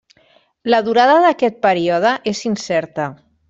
[0.73, 3.11] La durada d'aquest període és incerta.